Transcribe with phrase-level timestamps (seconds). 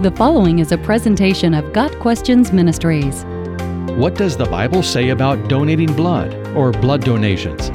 [0.00, 3.24] The following is a presentation of Got Questions Ministries.
[3.98, 7.70] What does the Bible say about donating blood or blood donations?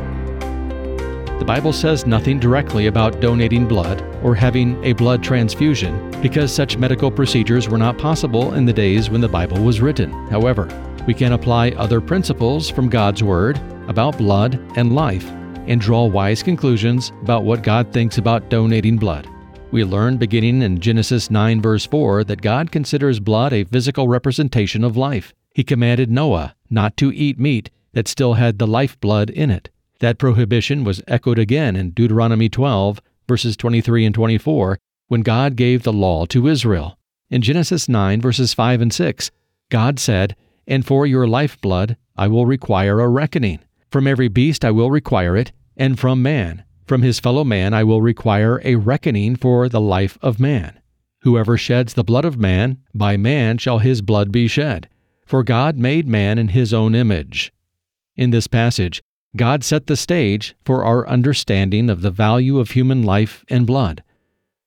[1.39, 6.77] The Bible says nothing directly about donating blood or having a blood transfusion because such
[6.77, 10.09] medical procedures were not possible in the days when the Bible was written.
[10.29, 10.69] However,
[11.05, 13.57] we can apply other principles from God's Word
[13.89, 15.29] about blood and life
[15.67, 19.27] and draw wise conclusions about what God thinks about donating blood.
[19.73, 24.83] We learn beginning in Genesis 9, verse 4, that God considers blood a physical representation
[24.83, 25.33] of life.
[25.55, 29.71] He commanded Noah not to eat meat that still had the lifeblood in it.
[29.99, 35.81] That prohibition was echoed again in Deuteronomy 12, verses 23 and 24, when God gave
[35.81, 36.99] the law to Israel.
[37.31, 39.31] In Genesis 9, verses 5 and 6,
[39.71, 40.35] God said,
[40.67, 43.57] And for your lifeblood I will require a reckoning.
[43.89, 46.63] From every beast I will require it, and from man.
[46.85, 50.79] From his fellow man I will require a reckoning for the life of man.
[51.21, 54.89] Whoever sheds the blood of man, by man shall his blood be shed.
[55.25, 57.53] For God made man in his own image.
[58.17, 59.01] In this passage,
[59.35, 64.03] God set the stage for our understanding of the value of human life and blood,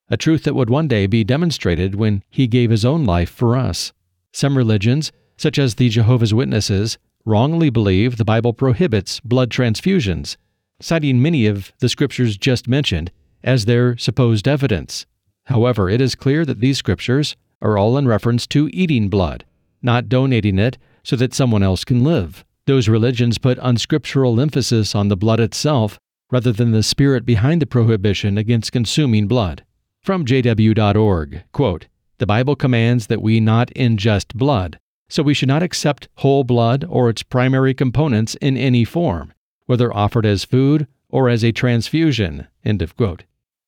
[0.09, 3.57] a truth that would one day be demonstrated when He gave His own life for
[3.57, 3.93] us.
[4.33, 10.37] Some religions, such as the Jehovah's Witnesses, wrongly believe the Bible prohibits blood transfusions
[10.81, 13.11] citing many of the scriptures just mentioned
[13.43, 15.07] as their supposed evidence.
[15.45, 19.45] However, it is clear that these scriptures are all in reference to eating blood,
[19.81, 22.45] not donating it so that someone else can live.
[22.67, 25.99] Those religions put unscriptural emphasis on the blood itself
[26.31, 29.65] rather than the spirit behind the prohibition against consuming blood.
[30.03, 31.87] From jw.org, quote,
[32.19, 36.85] The Bible commands that we not ingest blood, so we should not accept whole blood
[36.89, 39.33] or its primary components in any form
[39.67, 42.47] whether offered as food or as a transfusion.
[42.65, 43.25] End of quote.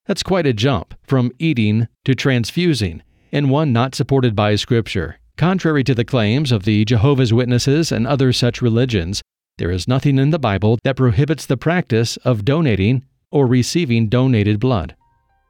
[0.07, 5.19] That's quite a jump from eating to transfusing, and one not supported by Scripture.
[5.37, 9.23] Contrary to the claims of the Jehovah's Witnesses and other such religions,
[9.59, 14.59] there is nothing in the Bible that prohibits the practice of donating or receiving donated
[14.59, 14.97] blood.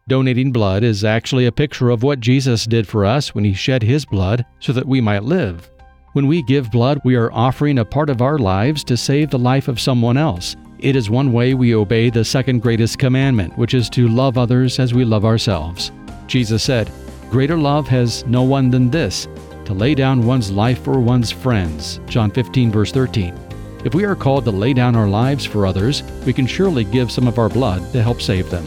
[0.08, 3.82] Donating blood is actually a picture of what Jesus did for us when he shed
[3.82, 5.70] his blood so that we might live.
[6.14, 9.38] When we give blood, we are offering a part of our lives to save the
[9.38, 10.56] life of someone else.
[10.78, 14.78] It is one way we obey the second greatest commandment, which is to love others
[14.78, 15.92] as we love ourselves.
[16.26, 16.90] Jesus said,
[17.30, 19.28] Greater love has no one than this,
[19.66, 22.00] to lay down one's life for one's friends.
[22.06, 23.38] John 15, verse 13.
[23.84, 27.12] If we are called to lay down our lives for others, we can surely give
[27.12, 28.66] some of our blood to help save them.